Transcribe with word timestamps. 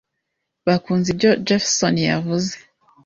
Bakunze 0.67 1.07
ibyo 1.13 1.31
Jefferson 1.45 1.95
yavuze. 2.11 2.51